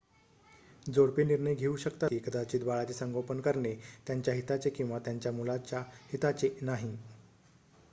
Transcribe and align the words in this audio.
जोडपे 0.85 1.23
निर्णय 1.23 1.55
घेऊ 1.55 1.75
शकतात 1.77 2.09
की 2.09 2.17
कदाचित 2.21 2.63
बाळाचे 2.63 2.93
संगोपन 2.93 3.41
करणे 3.41 3.75
त्यांच्या 4.07 4.33
हिताचे 4.33 4.69
किंवा 4.71 4.99
त्यांच्या 4.99 5.31
मुलाच्या 5.31 5.83
हिताचे 6.11 6.55
नाही 6.61 6.95